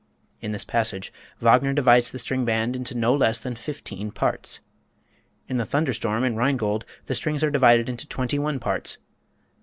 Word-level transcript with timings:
In 0.39 0.51
this 0.51 0.65
passage 0.65 1.13
Wagner 1.41 1.73
divides 1.73 2.11
the 2.11 2.17
string 2.17 2.43
band 2.43 2.75
into 2.75 2.97
no 2.97 3.13
less 3.13 3.39
than 3.39 3.53
fifteen 3.53 4.09
parts. 4.09 4.59
In 5.47 5.57
the 5.57 5.63
thunder 5.67 5.93
storm 5.93 6.23
in 6.23 6.35
"Rheingold" 6.35 6.85
the 7.05 7.13
strings 7.13 7.43
are 7.43 7.51
divided 7.51 7.87
into 7.87 8.07
twenty 8.07 8.39
one 8.39 8.59
parts. 8.59 8.97